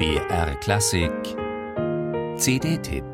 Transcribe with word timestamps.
BR 0.00 0.54
Klassik 0.60 1.12
CD-Tipp 2.38 3.04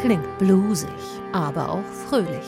Klingt 0.00 0.38
bluesig, 0.38 0.88
aber 1.32 1.70
auch 1.70 1.84
fröhlich. 2.08 2.44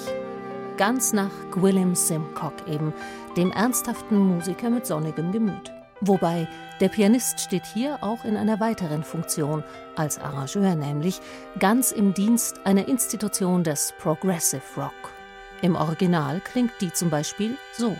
Ganz 0.79 1.12
nach 1.12 1.30
Gwilym 1.53 1.95
Simcock 1.95 2.54
eben, 2.67 2.93
dem 3.37 3.53
ernsthaften 3.53 4.19
Musiker 4.19 4.69
mit 4.69 4.85
sonnigem 4.85 5.31
Gemüt. 5.31 5.73
Wobei 6.01 6.49
der 6.81 6.89
Pianist 6.89 7.39
steht 7.39 7.67
hier 7.67 7.99
auch 8.01 8.25
in 8.25 8.37
einer 8.37 8.59
weiteren 8.59 9.05
Funktion, 9.05 9.63
als 9.95 10.19
Arrangeur 10.19 10.75
nämlich, 10.75 11.21
ganz 11.61 11.93
im 11.93 12.15
Dienst 12.15 12.67
einer 12.67 12.89
Institution 12.89 13.63
des 13.63 13.95
Progressive 14.01 14.63
Rock. 14.77 15.17
Im 15.61 15.75
Original 15.75 16.41
klingt 16.41 16.73
die 16.80 16.93
zum 16.93 17.11
Beispiel 17.11 17.56
so. 17.73 17.97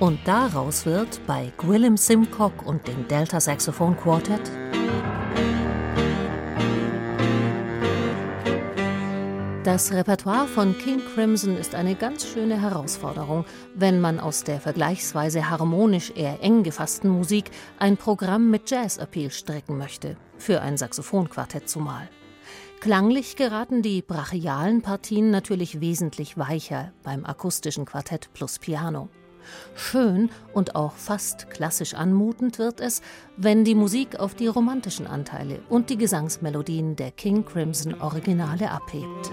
Und 0.00 0.20
daraus 0.26 0.86
wird 0.86 1.20
bei 1.26 1.52
Gwillem 1.56 1.96
Simcock 1.96 2.66
und 2.66 2.86
dem 2.88 3.08
Delta 3.08 3.40
Saxophone 3.40 3.96
Quartet 3.96 4.50
Das 9.64 9.92
Repertoire 9.92 10.46
von 10.46 10.76
King 10.76 11.00
Crimson 11.14 11.56
ist 11.56 11.74
eine 11.74 11.94
ganz 11.94 12.26
schöne 12.26 12.60
Herausforderung, 12.60 13.46
wenn 13.74 13.98
man 13.98 14.20
aus 14.20 14.44
der 14.44 14.60
vergleichsweise 14.60 15.48
harmonisch 15.48 16.12
eher 16.14 16.42
eng 16.42 16.64
gefassten 16.64 17.08
Musik 17.08 17.50
ein 17.78 17.96
Programm 17.96 18.50
mit 18.50 18.70
Jazz-Appeal 18.70 19.30
strecken 19.30 19.78
möchte, 19.78 20.18
für 20.36 20.60
ein 20.60 20.76
Saxophonquartett 20.76 21.66
zumal. 21.66 22.10
Klanglich 22.80 23.36
geraten 23.36 23.80
die 23.80 24.02
brachialen 24.02 24.82
Partien 24.82 25.30
natürlich 25.30 25.80
wesentlich 25.80 26.36
weicher 26.36 26.92
beim 27.02 27.24
akustischen 27.24 27.86
Quartett 27.86 28.34
plus 28.34 28.58
Piano. 28.58 29.08
Schön 29.74 30.30
und 30.52 30.74
auch 30.76 30.92
fast 30.92 31.50
klassisch 31.50 31.94
anmutend 31.94 32.58
wird 32.58 32.80
es, 32.80 33.02
wenn 33.36 33.64
die 33.64 33.74
Musik 33.74 34.20
auf 34.20 34.34
die 34.34 34.46
romantischen 34.46 35.06
Anteile 35.06 35.60
und 35.68 35.90
die 35.90 35.96
Gesangsmelodien 35.96 36.96
der 36.96 37.10
King 37.10 37.44
Crimson 37.44 37.94
Originale 38.00 38.70
abhebt. 38.70 39.30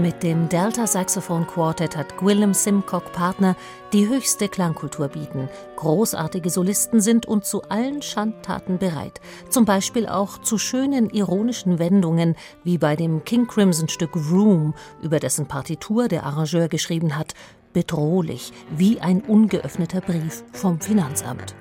Mit 0.00 0.22
dem 0.22 0.48
Delta 0.48 0.86
Saxophone 0.86 1.46
Quartet 1.46 1.94
hat 1.94 2.16
Gwillem 2.16 2.54
Simcock 2.54 3.12
Partner, 3.12 3.54
die 3.92 4.08
höchste 4.08 4.48
Klangkultur 4.48 5.08
bieten, 5.08 5.50
großartige 5.76 6.48
Solisten 6.48 7.02
sind 7.02 7.26
und 7.26 7.44
zu 7.44 7.64
allen 7.64 8.00
Schandtaten 8.00 8.78
bereit. 8.78 9.20
Zum 9.50 9.66
Beispiel 9.66 10.06
auch 10.06 10.38
zu 10.38 10.56
schönen 10.56 11.10
ironischen 11.10 11.78
Wendungen, 11.78 12.34
wie 12.64 12.78
bei 12.78 12.96
dem 12.96 13.24
King 13.24 13.46
Crimson 13.46 13.88
Stück 13.88 14.16
Room, 14.16 14.72
über 15.02 15.20
dessen 15.20 15.46
Partitur 15.46 16.08
der 16.08 16.24
Arrangeur 16.24 16.68
geschrieben 16.68 17.18
hat, 17.18 17.34
bedrohlich, 17.74 18.54
wie 18.74 19.00
ein 19.00 19.20
ungeöffneter 19.20 20.00
Brief 20.00 20.44
vom 20.52 20.80
Finanzamt. 20.80 21.54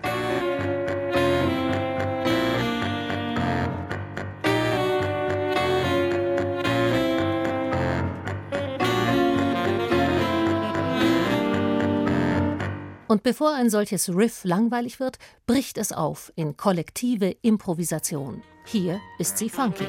Und 13.09 13.23
bevor 13.23 13.55
ein 13.55 13.71
solches 13.71 14.07
Riff 14.09 14.43
langweilig 14.43 14.99
wird, 14.99 15.17
bricht 15.47 15.79
es 15.79 15.91
auf 15.91 16.31
in 16.35 16.57
kollektive 16.57 17.35
Improvisation. 17.41 18.43
Hier 18.65 19.01
ist 19.17 19.39
sie 19.39 19.49
funky. 19.49 19.87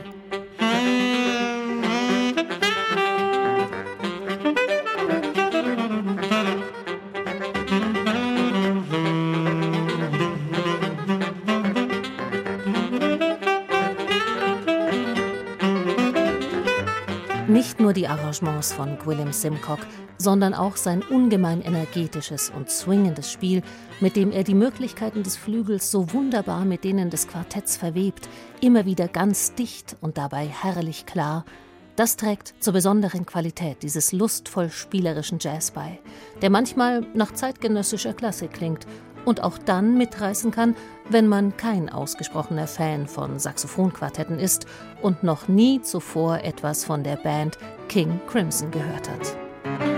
Nicht 17.48 17.80
nur 17.80 17.92
die 17.92 18.08
Arrangements 18.08 18.72
von 18.72 18.96
Gwillem 18.96 19.34
Simcock, 19.34 19.80
sondern 20.20 20.52
auch 20.52 20.76
sein 20.76 21.02
ungemein 21.02 21.62
energetisches 21.62 22.52
und 22.54 22.70
swingendes 22.70 23.32
Spiel, 23.32 23.62
mit 24.00 24.16
dem 24.16 24.32
er 24.32 24.44
die 24.44 24.54
Möglichkeiten 24.54 25.22
des 25.22 25.36
Flügels 25.36 25.90
so 25.90 26.12
wunderbar 26.12 26.66
mit 26.66 26.84
denen 26.84 27.08
des 27.08 27.26
Quartetts 27.26 27.78
verwebt, 27.78 28.28
immer 28.60 28.84
wieder 28.84 29.08
ganz 29.08 29.54
dicht 29.54 29.96
und 30.02 30.18
dabei 30.18 30.46
herrlich 30.46 31.06
klar, 31.06 31.46
das 31.96 32.16
trägt 32.16 32.54
zur 32.60 32.74
besonderen 32.74 33.24
Qualität 33.24 33.82
dieses 33.82 34.12
lustvoll 34.12 34.70
spielerischen 34.70 35.38
Jazz 35.40 35.70
bei, 35.70 35.98
der 36.42 36.50
manchmal 36.50 37.06
nach 37.14 37.32
zeitgenössischer 37.32 38.12
Klassik 38.12 38.52
klingt 38.52 38.86
und 39.24 39.42
auch 39.42 39.58
dann 39.58 39.96
mitreißen 39.96 40.50
kann, 40.50 40.76
wenn 41.08 41.28
man 41.28 41.56
kein 41.56 41.88
ausgesprochener 41.88 42.66
Fan 42.66 43.06
von 43.06 43.38
Saxophonquartetten 43.38 44.38
ist 44.38 44.66
und 45.02 45.22
noch 45.22 45.48
nie 45.48 45.80
zuvor 45.80 46.38
etwas 46.38 46.84
von 46.84 47.04
der 47.04 47.16
Band 47.16 47.58
King 47.88 48.20
Crimson 48.28 48.70
gehört 48.70 49.08
hat. 49.08 49.89